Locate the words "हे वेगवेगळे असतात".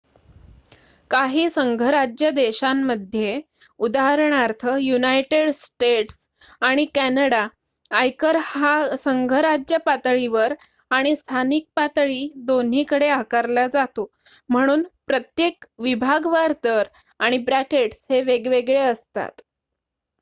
18.09-19.41